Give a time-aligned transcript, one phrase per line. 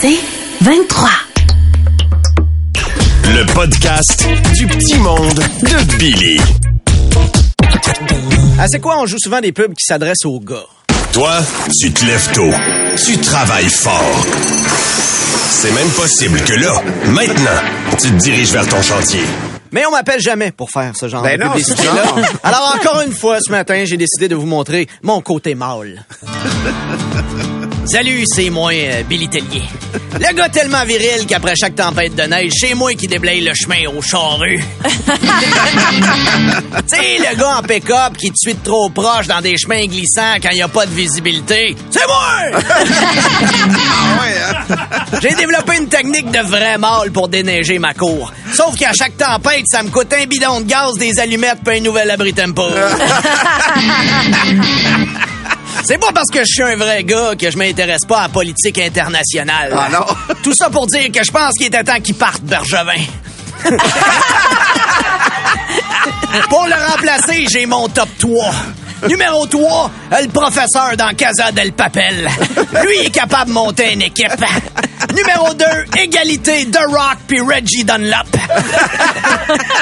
[0.00, 0.18] C'est
[0.62, 1.08] 23.
[3.34, 6.40] Le podcast du petit monde de Billy.
[8.58, 8.98] Ah, c'est quoi?
[8.98, 10.66] On joue souvent des pubs qui s'adressent aux gars?
[11.12, 11.40] Toi,
[11.80, 12.50] tu te lèves tôt.
[13.06, 14.26] Tu travailles fort.
[15.50, 17.60] C'est même possible que là, maintenant,
[18.00, 19.22] tu te diriges vers ton chantier.
[19.72, 22.04] Mais on m'appelle jamais pour faire ce genre Ben de non, publicité-là.
[22.42, 26.04] Alors, encore une fois, ce matin, j'ai décidé de vous montrer mon côté mâle.
[27.84, 29.64] Salut, c'est moi, euh, Billy Tellier.
[30.14, 33.88] Le gars tellement viril qu'après chaque tempête de neige, c'est moi qui déblaye le chemin
[33.88, 34.62] au charrue.
[34.84, 34.90] tu
[36.86, 40.56] sais, le gars en pick-up qui de trop proche dans des chemins glissants quand il
[40.56, 41.74] n'y a pas de visibilité.
[41.90, 42.62] C'est moi!
[45.20, 48.32] J'ai développé une technique de vrai mâle pour déneiger ma cour.
[48.54, 51.80] Sauf qu'à chaque tempête, ça me coûte un bidon de gaz, des allumettes puis un
[51.80, 52.62] nouvel abri tempo.
[55.84, 58.28] C'est pas parce que je suis un vrai gars que je m'intéresse pas à la
[58.28, 59.74] politique internationale.
[59.76, 60.06] Ah non.
[60.42, 63.02] Tout ça pour dire que je pense qu'il était temps qu'il parte, Bergevin.
[66.48, 68.52] pour le remplacer, j'ai mon top 3.
[69.08, 69.90] Numéro 3,
[70.22, 72.28] le professeur dans Casa del Papel.
[72.84, 74.30] Lui est capable de monter une équipe.
[75.14, 75.64] Numéro 2,
[76.00, 78.26] égalité The Rock puis Reggie Dunlop.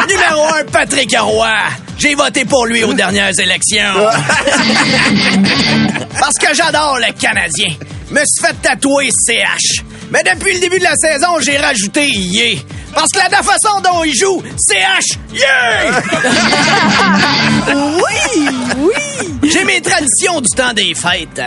[0.09, 1.55] Numéro 1, Patrick Roy.
[1.99, 3.95] J'ai voté pour lui aux dernières élections.
[6.19, 7.75] Parce que j'adore le Canadien.
[8.11, 9.83] Me suis fait tatouer CH.
[10.11, 12.59] Mais depuis le début de la saison, j'ai rajouté Yeah.
[12.95, 16.03] Parce que la façon dont il joue, CH, yeah!
[17.75, 19.51] oui, oui.
[19.51, 21.39] J'ai mes traditions du temps des fêtes.
[21.39, 21.43] Euh,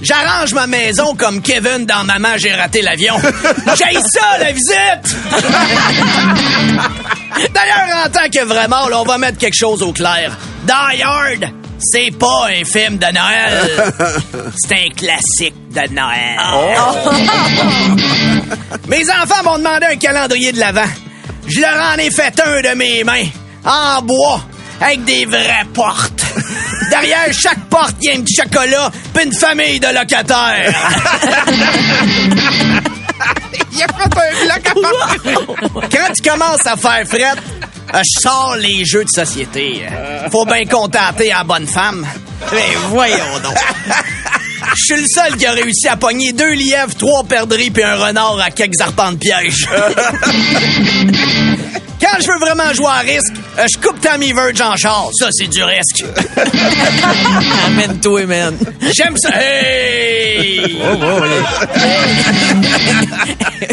[0.00, 3.16] J'arrange ma maison comme Kevin dans Maman, j'ai raté l'avion.
[3.76, 5.16] J'ai ça, la visite!
[7.52, 10.36] D'ailleurs, en tant que vraiment, là, on va mettre quelque chose au clair.
[10.64, 13.92] Die Hard, c'est pas un film de Noël.
[14.56, 16.38] C'est un classique de Noël.
[18.88, 20.88] Mes enfants m'ont demandé un calendrier de l'Avent.
[21.46, 23.26] Je leur en ai fait un de mes mains,
[23.64, 24.40] en bois,
[24.80, 26.24] avec des vraies portes.
[26.90, 30.74] Derrière chaque porte, il y a un petit chocolat, puis une famille de locataires.
[33.72, 34.08] Il a fait un
[34.44, 34.62] bloc
[35.90, 37.38] Quand tu commences à faire frette,
[37.94, 39.82] je sors les jeux de société.
[40.30, 42.06] Faut bien contenter à la bonne femme.
[42.52, 43.54] Mais voyons donc.
[44.76, 47.96] Je suis le seul qui a réussi à pogner deux lièvres, trois perdrix puis un
[47.96, 49.66] renard à quelques arpents de piège.
[52.00, 55.08] Quand je veux vraiment jouer à risque, euh, je coupe Tammy Verge en char.
[55.18, 56.04] Ça, c'est du risque.
[57.66, 58.56] Amène-toi, man.
[58.96, 59.30] J'aime ça.
[59.34, 60.78] Hey!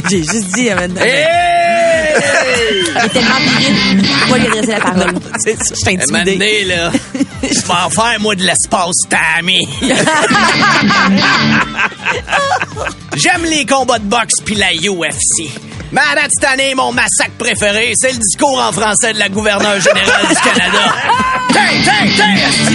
[0.09, 1.06] J'ai juste dit, amène-toi.
[1.06, 1.55] Hey!
[2.16, 5.14] Il est tellement viril, faut pas lui adresser la parole.
[5.40, 6.92] C'est ça, je donné, là,
[7.44, 9.68] je vais en faire, moi, de l'espace, Tammy.
[13.16, 15.50] J'aime les combats de boxe puis la UFC.
[15.92, 19.30] Mais à date, cette année, mon massacre préféré, c'est le discours en français de la
[19.30, 20.94] gouverneure générale du Canada.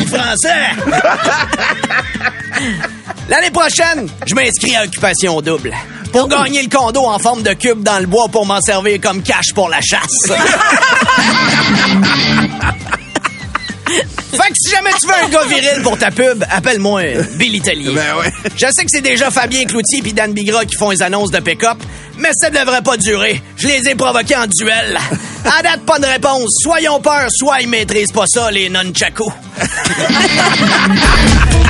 [0.06, 0.71] Français!
[3.28, 5.75] L'année prochaine, je m'inscris à Occupation Double.
[6.12, 9.22] Pour gagner le condo en forme de cube dans le bois pour m'en servir comme
[9.22, 10.27] cash pour la chasse.
[14.31, 17.03] Fait que si jamais tu veux un gars viril pour ta pub, appelle-moi
[17.37, 17.91] Billy Tellier.
[17.93, 18.33] Ben ouais.
[18.56, 21.41] Je sais que c'est déjà Fabien Cloutier puis Dan Bigra qui font les annonces de
[21.41, 21.78] pick-up,
[22.21, 23.41] mais ça ne devrait pas durer.
[23.57, 24.99] Je les ai provoqués en duel.
[25.45, 26.51] À date, pas de réponse.
[26.63, 29.33] Soyons peur, soit ils maîtrisent pas ça, les nunchakus.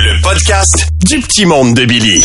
[0.00, 2.24] Le podcast du petit monde de Billy.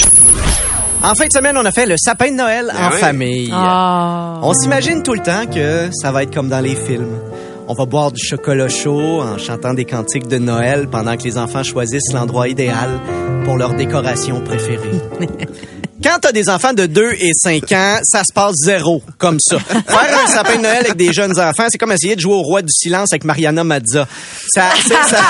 [1.01, 2.99] En fin de semaine, on a fait le sapin de Noël en oui.
[2.99, 3.49] famille.
[3.51, 4.39] Ah.
[4.43, 7.17] On s'imagine tout le temps que ça va être comme dans les films.
[7.67, 11.39] On va boire du chocolat chaud en chantant des cantiques de Noël pendant que les
[11.39, 12.91] enfants choisissent l'endroit idéal
[13.43, 14.91] pour leur décoration préférée.
[16.03, 19.57] Quand t'as des enfants de 2 et 5 ans, ça se passe zéro, comme ça.
[19.57, 22.43] Faire un sapin de Noël avec des jeunes enfants, c'est comme essayer de jouer au
[22.43, 24.07] roi du silence avec Mariana Mazza.
[24.53, 25.21] Ça, c'est ça.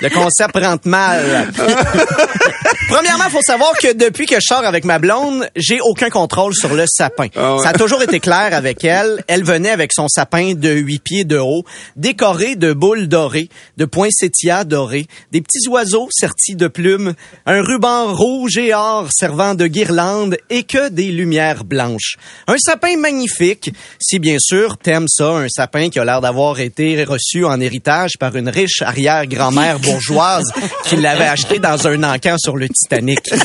[0.00, 1.52] Le concept rentre mal.
[2.88, 6.74] Premièrement, faut savoir que depuis que je sors avec ma blonde, j'ai aucun contrôle sur
[6.74, 7.28] le sapin.
[7.34, 9.24] Ça a toujours été clair avec elle.
[9.28, 11.64] Elle venait avec son sapin de 8 pieds de haut,
[11.96, 17.14] décoré de boules dorées, de poinsettias dorés, des petits oiseaux sertis de plumes,
[17.46, 22.16] un ruban rouge et or servant de guirlande et que des lumières blanches.
[22.46, 27.02] Un sapin magnifique, si bien sûr t'aimes ça, un sapin qui a l'air d'avoir été
[27.04, 30.44] reçu en héritage par une riche arrière-grand-mère bourgeoise
[30.84, 33.30] qui l'avait acheté dans un encan sur le Titanic.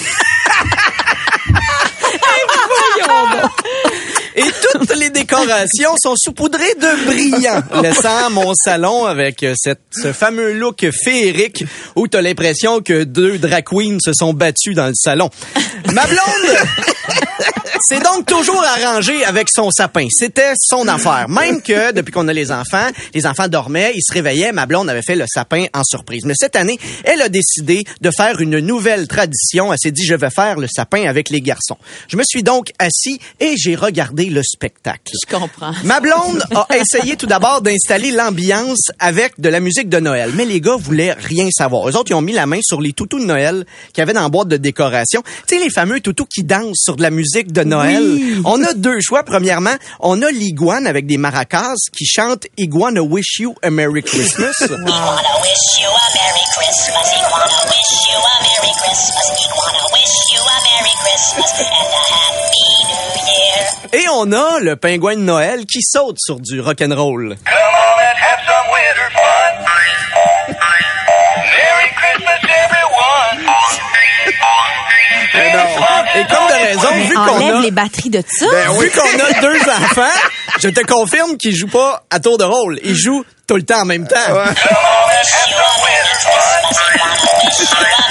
[4.36, 10.14] Et toutes les décorations sont saupoudrées de brillant, laissant mon salon avec euh, cette, ce
[10.14, 11.66] fameux look féerique
[11.96, 15.32] où t'as l'impression que deux drag queens se sont battus dans le salon.
[15.92, 16.20] Ma blonde
[17.82, 20.08] c'est donc toujours arrangé avec son sapin.
[20.10, 21.28] C'était son affaire.
[21.30, 24.90] Même que depuis qu'on a les enfants, les enfants dormaient, ils se réveillaient, ma blonde
[24.90, 26.24] avait fait le sapin en surprise.
[26.26, 29.72] Mais cette année, elle a décidé de faire une nouvelle tradition.
[29.72, 31.78] Elle s'est dit, je vais faire le sapin avec les garçons.
[32.08, 35.14] Je me suis donc assis et j'ai regardé le spectacle.
[35.14, 35.74] Je comprends.
[35.84, 40.32] Ma blonde a essayé tout d'abord d'installer l'ambiance avec de la musique de Noël.
[40.36, 41.90] Mais les gars voulaient rien savoir.
[41.90, 44.14] Eux autres, ils ont mis la main sur les toutous de Noël qu'il y avait
[44.14, 45.24] dans la boîte de décoration.
[45.48, 48.42] Tu sais, les fameux toutous qui dansent sur de la musique de Noël.
[48.46, 49.24] On a deux choix.
[49.24, 54.54] Premièrement, on a l'iguane avec des maracas qui chante Iguana Wish You a Merry Christmas.
[54.62, 57.08] wish you a Merry Christmas.
[57.32, 59.30] Wanna wish you a Merry Christmas.
[59.56, 64.04] Wanna wish you a Merry Christmas and a Happy New Year.
[64.04, 67.36] Et on a le pingouin de Noël qui saute sur du rock'n'roll.
[67.36, 69.07] Come on and have some winter
[75.34, 77.62] Et comme de raison, vu qu'on Enlève a...
[77.62, 78.46] les batteries de ça.
[78.50, 80.20] Ben, vu qu'on a deux enfants,
[80.60, 82.80] je te confirme qu'ils jouent pas à tour de rôle.
[82.84, 84.16] Ils jouent tout le temps en même temps.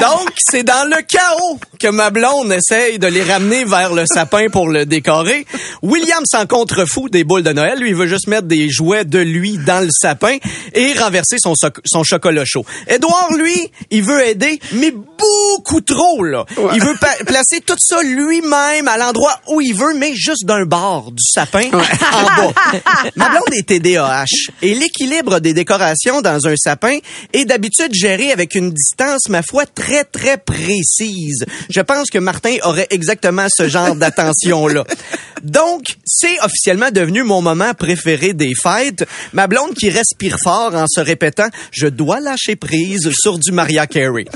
[0.00, 4.48] Donc, c'est dans le chaos que ma blonde essaye de les ramener vers le sapin
[4.48, 5.46] pour le décorer.
[5.82, 7.78] William s'en contrefou des boules de Noël.
[7.78, 10.36] Lui, il veut juste mettre des jouets de lui dans le sapin
[10.74, 12.64] et renverser son, son chocolat chaud.
[12.88, 16.44] Édouard, lui, il veut aider, mais beaucoup trop, là.
[16.74, 16.94] Il veut
[17.26, 21.68] placer tout ça lui-même à l'endroit où il veut, mais juste d'un bord du sapin
[21.72, 22.52] en bas.
[23.16, 24.24] Ma blonde est TDAH
[24.62, 26.98] et l'équilibre des décorations dans un sapin
[27.32, 31.44] est d'habitude géré avec une distance, ma foi, très, très précise.
[31.68, 34.84] Je pense que Martin aurait exactement ce genre d'attention-là.
[35.42, 39.04] Donc, c'est officiellement devenu mon moment préféré des fêtes.
[39.32, 43.86] Ma blonde qui respire fort en se répétant «Je dois lâcher prise sur du Maria
[43.86, 44.26] Carey».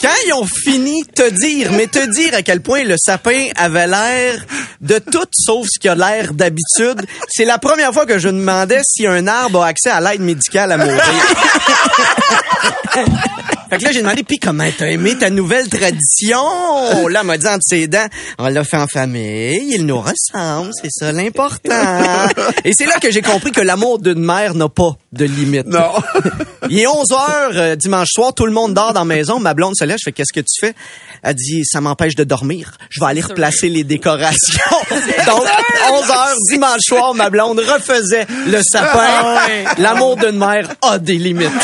[0.00, 3.86] Quand ils ont fini te dire, mais te dire à quel point le sapin avait
[3.86, 4.44] l'air
[4.80, 8.80] de tout sauf ce qui a l'air d'habitude, c'est la première fois que je demandais
[8.82, 11.02] si un arbre a accès à l'aide médicale à mourir.
[13.70, 16.42] Fait que là, j'ai demandé, puis comment t'as aimé ta nouvelle tradition?
[17.08, 18.06] Là, elle m'a dit entre ses dents,
[18.38, 22.26] on l'a fait en famille, il nous ressemble, c'est ça l'important.
[22.64, 25.66] Et c'est là que j'ai compris que l'amour d'une mère n'a pas de limite.
[25.66, 25.92] Non.
[26.70, 29.40] Il est 11 heures euh, dimanche soir, tout le monde dort dans la maison.
[29.40, 30.74] Ma blonde se lève, je fais qu'est-ce que tu fais?
[31.22, 32.72] Elle dit ça m'empêche de dormir.
[32.90, 34.76] Je vais aller replacer les décorations.
[35.26, 35.44] Donc
[35.92, 39.36] 11 heures dimanche soir, ma blonde refaisait le sapin.
[39.78, 41.50] L'amour d'une mère a des limites.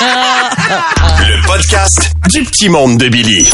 [0.00, 3.48] Le podcast du petit monde de Billy.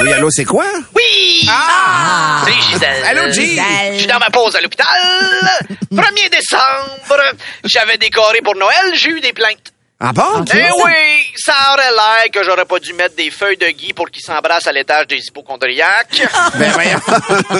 [0.00, 0.64] Oui, allô, c'est quoi?
[0.94, 1.46] Oui!
[1.48, 2.42] Ah!
[2.46, 3.04] C'est Gisèle.
[3.04, 3.30] Allô?
[3.32, 3.92] Gisèle.
[3.94, 4.86] Je suis dans ma pause à l'hôpital.
[5.92, 7.22] 1er décembre,
[7.64, 9.72] j'avais décoré pour Noël, j'ai eu des plaintes.
[10.02, 10.44] Ah bon?
[10.54, 14.10] Eh oui, ça aurait l'air que j'aurais pas dû mettre des feuilles de gui pour
[14.10, 16.22] qu'ils s'embrassent à l'étage des hypochondriaques.
[16.54, 17.00] Ben voyons.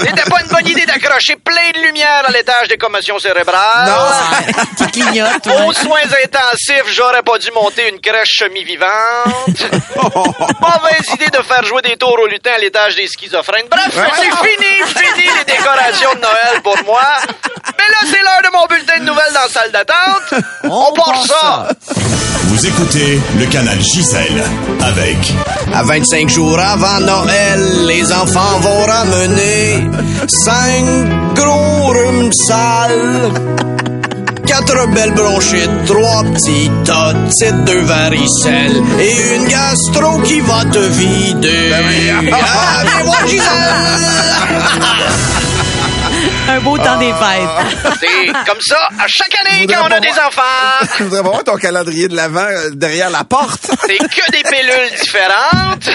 [0.07, 3.93] C'était pas une bonne idée d'accrocher plein de lumière à l'étage des commotions cérébrales.
[4.79, 5.67] Qui clignote, ouais.
[5.67, 8.89] Aux soins intensifs, j'aurais pas dû monter une crèche semi-vivante.
[9.97, 13.67] Mauvaise idée de faire jouer des tours au lutin à l'étage des schizophrènes.
[13.71, 17.03] Bref, c'est fini, fini les décorations de Noël pour moi.
[17.79, 20.43] Mais là, c'est l'heure de mon bulletin de nouvelles dans la salle d'attente.
[20.65, 21.69] On, part ça.
[22.49, 24.43] Vous écoutez le canal Gisèle
[24.83, 25.33] avec
[25.73, 29.89] À 25 jours avant Noël, les enfants vont ramener
[30.45, 30.85] cinq
[31.35, 33.33] gros rhumes sales.
[34.47, 41.73] quatre belles bronchites, trois petits otites, deux varicelles et une gastro qui va te vider.
[42.33, 43.47] Ah, viens voir Gisèle!
[46.51, 47.95] Un beau temps des fêtes.
[48.01, 50.43] C'est comme ça à chaque année quand on a des enfants.
[50.99, 53.71] Je voudrais voir ton calendrier de l'avant euh, derrière la porte.
[53.87, 55.89] C'est que des pilules différentes.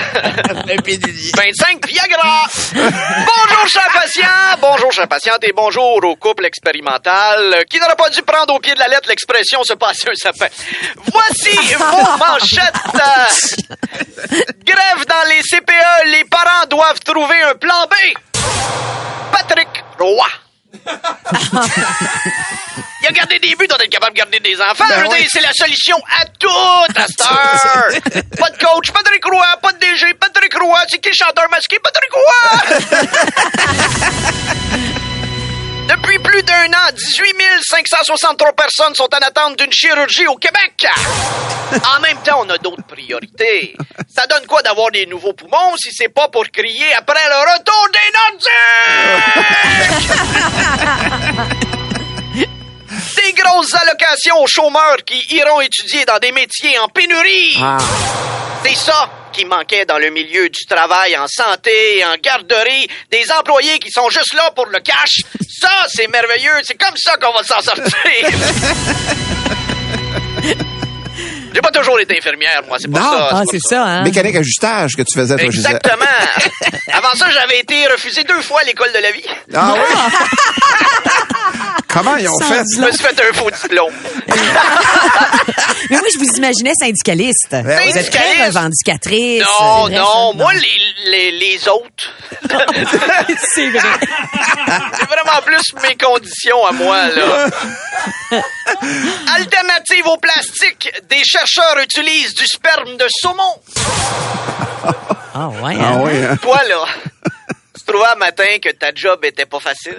[1.36, 2.48] 25 Viagra.
[2.74, 4.58] Bonjour, chers patients.
[4.62, 8.74] Bonjour, chers patientes, et bonjour au couple expérimental qui n'aurait pas dû prendre au pied
[8.76, 10.48] de la lettre l'expression se passer un sapin.
[11.12, 12.76] Voici vos manchettes.
[14.64, 16.12] Grève dans les CPE.
[16.14, 17.94] Les parents doivent trouver un plan B.
[19.34, 20.45] Patrick Roy.
[23.02, 24.86] Il a gardé des buts, on est capable de garder des enfants.
[24.90, 25.28] Ben ouais.
[25.30, 26.50] c'est la solution à tout
[26.96, 27.90] à cette heure.
[28.40, 30.80] pas de coach, Patrick Roy, pas de DG, Patrick Roy.
[30.90, 31.78] C'est qui le chanteur masqué?
[31.80, 32.22] Patrick Roy!
[35.88, 40.88] Depuis plus d'un an, 18 563 personnes sont en attente d'une chirurgie au Québec.
[41.98, 43.76] En même temps, on a d'autres priorités.
[44.08, 47.88] Ça donne quoi d'avoir des nouveaux poumons si c'est pas pour crier après le retour
[47.92, 48.86] des Nordiques?
[53.16, 57.58] Des grosses allocations aux chômeurs qui iront étudier dans des métiers en pénurie.
[58.68, 63.78] C'est ça qui manquait dans le milieu du travail en santé, en garderie, des employés
[63.78, 65.22] qui sont juste là pour le cash.
[65.62, 66.52] Ça, c'est merveilleux.
[66.64, 67.86] C'est comme ça qu'on va s'en sortir.
[71.54, 73.12] J'ai pas toujours été infirmière, moi, c'est pas Non.
[73.12, 73.30] ça.
[73.32, 73.70] Ah, c'est ça.
[73.70, 74.04] ça, hein?
[74.04, 75.46] Mécanique ajustage que tu faisais, toi.
[75.46, 76.06] Exactement.
[76.92, 79.24] Avant ça, j'avais été refusé deux fois à l'école de la vie.
[79.54, 79.82] Ah oui?
[81.96, 82.64] Comment ils ont Sans fait?
[82.76, 83.94] Je me suis fait un faux diplôme.
[85.90, 87.48] Mais moi, je vous imaginais syndicaliste.
[87.54, 87.92] oui.
[87.92, 89.42] Vous êtes très revendicatrice.
[89.42, 92.14] Non, bref, non, moi, les, les, les autres,
[93.54, 93.80] c'est vrai.
[94.94, 97.48] c'est vraiment plus mes conditions à moi, là.
[99.36, 103.62] Alternative au plastique, des chercheurs utilisent du sperme de saumon.
[105.34, 105.78] Ah ouais.
[105.80, 106.02] Ah hein?
[106.04, 106.36] oui, hein?
[106.42, 106.84] Toi, là,
[107.78, 109.98] tu trouvais un matin que ta job était pas facile.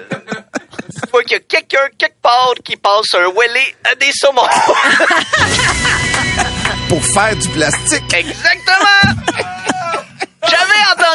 [1.16, 4.42] Tu vois qu'il y a quelqu'un quelque part qui passe un wellé à des saumons.
[6.90, 8.12] Pour faire du plastique.
[8.12, 9.46] Exactement!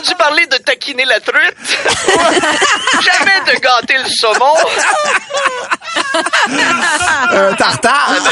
[0.01, 1.55] Entendu parler de taquiner la truite?
[3.01, 4.55] Jamais de gâter le saumon.
[7.31, 8.15] Un tartare.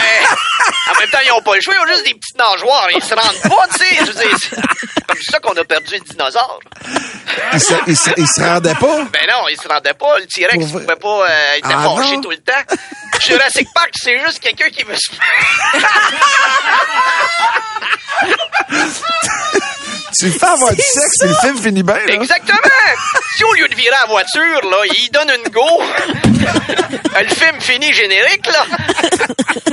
[0.90, 1.74] En même temps, ils ont pas le choix.
[1.76, 2.90] Ils ont juste des petites nageoires.
[2.92, 3.96] Ils se rendent pas, tu sais.
[4.00, 6.60] Je veux dire, c'est comme ça qu'on a perdu le dinosaure.
[7.54, 9.04] Il se, il se, il se rendait pas?
[9.12, 10.20] Ben non, ils se rendaient pas.
[10.20, 10.82] Le T-Rex vrai?
[10.82, 11.30] pouvait pas...
[11.30, 12.76] Euh, il était Ah tout le temps.
[13.26, 15.10] Jurassic Park, c'est juste quelqu'un qui veut se...
[20.18, 22.14] Tu fais avoir du sexe et le film finit bien, là.
[22.14, 22.58] Exactement!
[23.36, 23.44] Si
[23.90, 25.62] la voiture, là, il donne une go,
[27.22, 28.66] le film finit générique, là.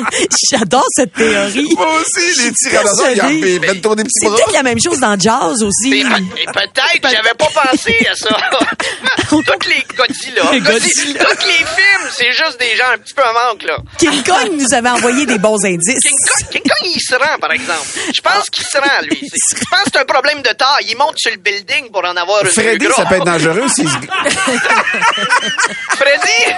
[0.50, 1.68] J'adore cette théorie.
[1.76, 4.36] Moi aussi, les tyrannosaures, ils viennent tourner des petits C'est bras.
[4.36, 5.92] peut-être la même chose dans jazz aussi.
[5.98, 8.28] Et, pe- et peut-être, j'avais pas pensé à ça.
[9.28, 13.22] Toutes les Godzilla, Les Godzilla, tous les films, c'est juste des gens un petit peu
[13.22, 13.78] en manque, là.
[13.98, 16.00] King Kong nous avait envoyé des bons indices.
[16.00, 17.86] King Kong, King Kong, il se rend, par exemple.
[18.14, 19.20] Je pense qu'il se rend, lui.
[19.32, 20.86] C'est- Je pense que c'est un problème de taille.
[20.88, 23.66] Il monte sur le building pour en avoir une Freddy, plus ça peut être dangereux
[23.68, 23.88] s'il.
[25.96, 26.54] Freddy?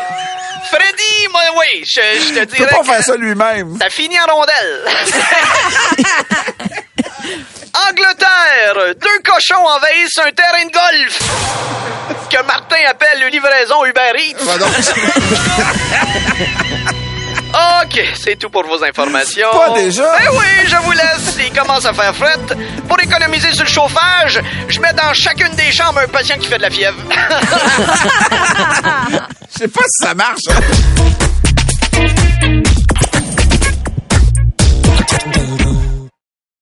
[0.71, 3.78] Freddy, moi, oui, je, je te Il peut dirais pas faire ça lui-même.
[3.81, 4.85] ça finit en rondelle.
[7.88, 11.19] Angleterre, deux cochons envahissent un terrain de golf
[12.31, 14.37] que Martin appelle une livraison Uber Eats.
[17.55, 19.49] OK, c'est tout pour vos informations.
[19.50, 20.05] Pas déjà?
[20.23, 21.37] Eh oui, je vous laisse.
[21.38, 22.38] Il commence à faire fret.
[22.87, 26.59] Pour économiser sur le chauffage, je mets dans chacune des chambres un patient qui fait
[26.59, 26.99] de la fièvre.
[29.50, 30.45] Je sais pas si ça marche.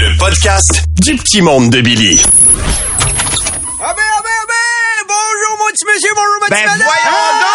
[0.00, 2.18] Le podcast du petit monde de Billy.
[2.24, 5.06] Ah ben, ah ben, ah ben!
[5.06, 6.88] Bonjour, mon petit monsieur, bonjour, ma petite Ben madame!
[6.88, 7.50] voyons donc,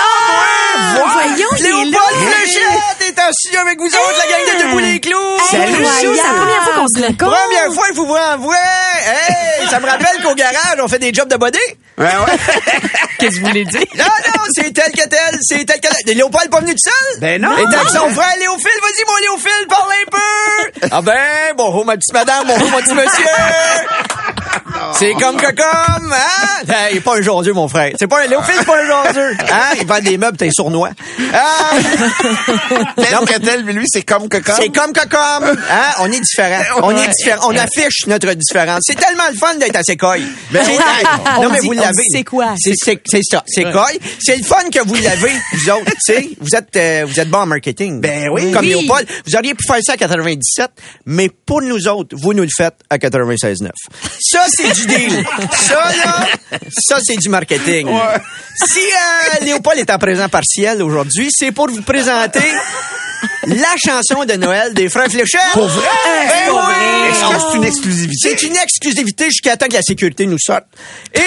[0.77, 1.27] Ah, ouais!
[1.33, 1.99] voyons, il est là.
[3.31, 5.15] Studio avec vous autres, la gang de Debout les Clous!
[5.49, 7.37] Salut, Chou, c'est la première fois qu'on se rencontre.
[7.37, 8.57] Première fois que vous vous en vrai!
[9.05, 9.67] Hey!
[9.69, 11.57] Ça me rappelle qu'au garage, on fait des jobs de body.
[11.97, 12.37] Ouais, ouais.
[13.19, 13.81] Qu'est-ce que vous voulez dire?
[13.97, 15.39] Non, non, c'est tel que tel.
[15.41, 16.11] c'est tel que...
[16.11, 17.19] Léopold est pas venu tout seul?
[17.19, 17.57] Ben non.
[17.57, 18.79] Était avec son frère Léophile.
[18.81, 20.87] Vas-y, mon Léophile, parle un peu.
[20.91, 23.25] Ah ben, bonjour ma petite madame, bonjour mon petit monsieur.
[24.93, 26.63] C'est comme que comme, hein?
[26.65, 27.93] Ben, il est pas un jaseux, mon frère.
[27.99, 29.37] C'est pas un Léophile, c'est pas un jaseux.
[29.41, 29.75] Hein?
[29.81, 30.89] Il vend des meubles, t'es sournois.
[31.33, 31.75] Ah!
[33.11, 34.55] Non, que lui, c'est comme que comme.
[34.57, 35.49] C'est comme que comme.
[35.69, 35.91] Hein?
[35.99, 36.63] On est différents.
[36.83, 37.49] On est différents.
[37.49, 38.81] On affiche notre différence.
[38.85, 40.23] C'est tellement le fun d'être à Secoy.
[40.51, 40.77] Ben C'est- oui.
[41.41, 42.03] non, On mais dit- vous on l'avez.
[42.11, 42.53] c'est quoi?
[42.57, 43.43] C'est c'est- c'est ça.
[43.47, 43.99] Secoy.
[44.19, 45.85] C'est le fun que vous l'avez, vous autres.
[46.05, 48.01] Tu sais, vous êtes, euh, vous êtes bons en marketing.
[48.01, 48.51] Ben oui.
[48.51, 48.69] Comme Oui.
[48.69, 49.07] Léopold.
[49.25, 50.69] Vous auriez pu faire ça à 97,
[51.05, 53.69] mais pour nous autres, vous nous le faites à 96.9.
[54.19, 55.25] Ça, c'est du deal.
[55.53, 56.27] Ça, là,
[56.77, 57.87] ça, c'est du marketing.
[58.55, 62.39] Si euh, Léopold est en présent partiel aujourd'hui, c'est pour vous présenter
[63.47, 65.39] la chanson de Noël des Frères Fléchettes.
[65.53, 65.87] Pour vrai?
[66.27, 67.09] Ben oui.
[67.09, 68.17] Est-ce que c'est une exclusivité?
[68.29, 70.63] C'est une exclusivité jusqu'à temps que la sécurité nous sorte.
[71.13, 71.21] Et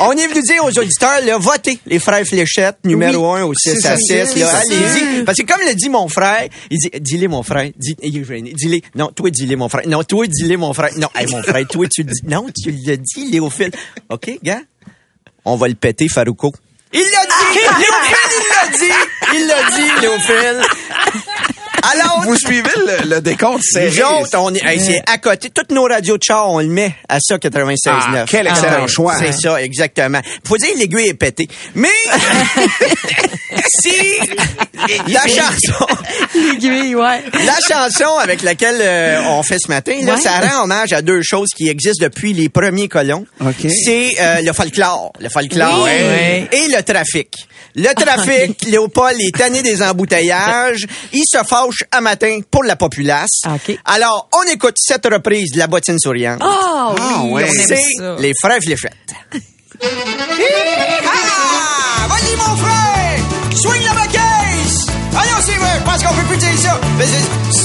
[0.00, 3.84] on est venu dire aux auditeurs, là, votez les frères Fléchettes, numéro un au 6
[3.86, 4.12] à 6.
[4.12, 4.58] Là, C'est ça.
[4.58, 5.24] allez-y.
[5.24, 8.52] Parce que comme le dit mon frère, il dit, dis-les mon frère, dis, gêné.
[8.54, 8.82] dis-les.
[8.94, 9.86] Non, toi, dis-les mon frère.
[9.86, 10.90] Non, toi, dis-les mon frère.
[10.96, 12.20] Non, hey, mon frère, toi, tu le dis.
[12.24, 13.70] Non, tu le dis, Léophile.
[14.08, 14.60] OK, gars?
[15.44, 16.52] On va le péter, Farouko.
[16.92, 17.58] Il l'a dit!
[17.78, 18.92] Léophile, il l'a dit!
[19.34, 20.62] Il l'a dit, Léophile.
[21.92, 23.90] Alors, Vous suivez le, le décompte serré.
[24.00, 25.50] nous autres, on est, hey, c'est à côté.
[25.50, 27.76] Toutes nos radios de char, on le met à ça, 96.9.
[27.86, 29.16] Ah, quel excellent choix.
[29.18, 30.20] C'est ça, exactement.
[30.46, 31.48] Faut dire, l'aiguille est pétée.
[31.74, 31.88] Mais,
[33.82, 33.90] si
[35.08, 35.86] la chanson,
[36.34, 37.22] L'aiguille, ouais.
[37.44, 40.20] la chanson avec laquelle euh, on fait ce matin, là, Ouais.
[40.20, 43.26] ça rend hommage à deux choses qui existent depuis les premiers colons.
[43.40, 43.68] OK.
[43.84, 45.90] C'est euh, le folklore, le folklore Oui.
[45.90, 47.28] et, et le trafic.
[47.74, 50.86] Le trafic, Léopold est tanné des embouteillages.
[51.12, 53.40] Il se fâche à matin pour la populace.
[53.46, 53.78] OK.
[53.84, 56.40] Alors, on écoute cette reprise de la bottine souriante.
[56.44, 57.44] Oh, oui, Ah, ouais.
[57.44, 58.16] on aime C'est ça.
[58.18, 58.92] les frères Fléchettes.
[61.06, 62.06] ah!
[62.08, 63.18] Vas-y, mon frère!
[63.56, 64.86] Swing la caisse!
[65.16, 66.80] Ah non, c'est vrai, je pense qu'on peut plus dire ça.
[66.98, 67.60] Mais c'est-!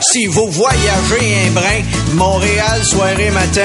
[0.00, 1.80] Si vous voyagez un brin,
[2.14, 3.62] Montréal, soirée, matin,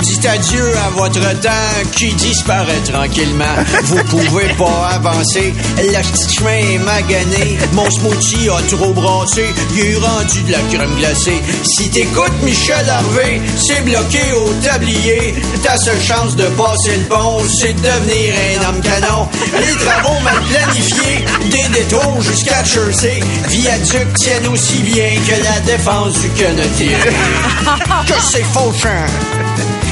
[0.00, 3.44] dites adieu à votre temps qui disparaît tranquillement.
[3.84, 9.80] Vous pouvez pas avancer, le petit chemin est magané, mon smoothie a trop brassé, il
[9.80, 11.40] est rendu de la crème glacée.
[11.64, 15.34] Si t'écoutes Michel Harvey, c'est bloqué au tablier.
[15.62, 19.28] Ta seule chance de passer le pont, c'est de devenir un homme canon.
[19.58, 26.20] Les travaux mal planifiés, des détours jusqu'à Jersey, viaduc tiennent aussi bien que la défense
[26.20, 26.92] du canottier.
[28.06, 29.06] que c'est fauchant,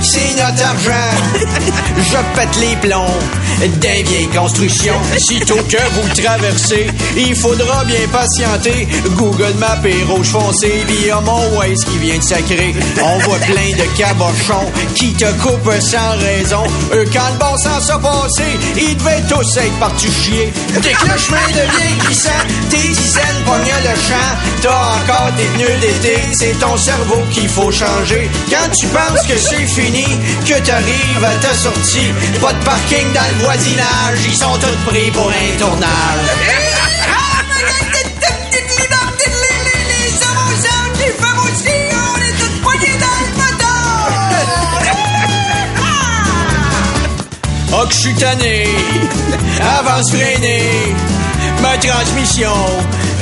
[0.02, 1.10] c'est notre argent.
[1.98, 3.18] Je pète les plombs
[3.80, 4.94] d'un vieille construction.
[5.18, 6.86] Sitôt que vous traversez,
[7.16, 8.88] il faudra bien patienter.
[9.16, 12.74] Google Maps est rouge foncé, via mon Waze qui vient de sacrer.
[13.02, 16.64] On voit plein de cabochons qui te coupent sans raison.
[16.94, 18.44] Eux, quand le bon sens a passé,
[18.76, 20.52] ils devaient tous être partis chier.
[20.82, 22.30] Dès que le chemin devient glissant,
[22.70, 24.30] tes dizaines pognent le champ.
[24.62, 28.30] T'as encore des pneus d'été, c'est ton cerveau qu'il faut changer.
[28.48, 33.38] Quand tu penses que c'est fini, que t'arrives à ta sortie, pas de parking dans
[33.38, 35.88] le voisinage, ils sont tous pris pour un tournage.
[47.72, 48.66] Oh que je suis tanné,
[49.78, 50.94] avance freinée,
[51.62, 52.54] ma transmission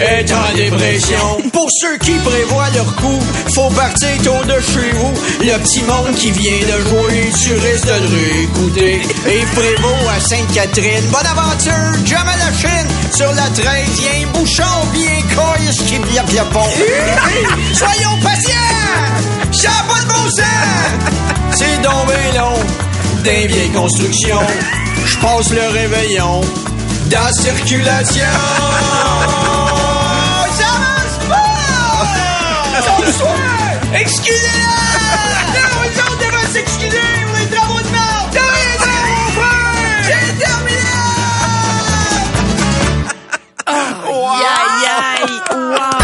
[0.00, 1.38] est en dépression.
[1.52, 3.20] Pour ceux qui prévoient leur coup,
[3.54, 5.12] faut partir tôt de chez vous.
[5.40, 9.02] Le petit monde qui vient de jouer, tu risques de le réécouter.
[9.26, 12.88] Et Prévost à Sainte-Catherine, bonne aventure, jamais la Chine.
[13.14, 16.68] Sur la 13, y a un bouchon bien coille qui le pont.
[17.74, 18.52] Soyons patients,
[19.52, 21.56] ça pas de bon sens.
[21.56, 22.58] C'est donc bien long
[23.24, 24.46] des vieilles constructions.
[25.04, 26.40] Je passe le réveillon
[27.10, 28.22] dans la circulation.
[33.12, 33.36] Soir!
[33.94, 34.74] Excusez-la!
[35.54, 37.84] Non, ils ont devraient s'excuser pour les travaux de
[38.38, 40.02] raison, mon frère!
[40.04, 40.78] J'ai terminé!
[43.68, 44.86] Aïe,
[45.20, 45.98] aïe, wow.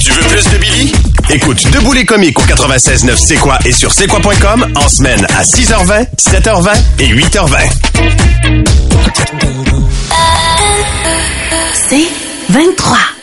[0.00, 0.92] Tu veux plus de Billy?
[1.30, 5.42] Écoute Debout les comiques au 96.9 C'est quoi et sur c'est quoi.com en semaine à
[5.42, 7.56] 6h20, 7h20 et 8h20.
[11.88, 12.08] C'est
[12.50, 13.15] 23.